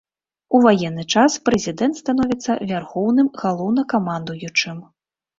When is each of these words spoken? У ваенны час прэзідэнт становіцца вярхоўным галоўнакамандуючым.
У 0.59 0.59
ваенны 0.65 1.03
час 1.17 1.33
прэзідэнт 1.49 1.99
становіцца 1.99 2.55
вярхоўным 2.71 3.27
галоўнакамандуючым. 3.41 4.77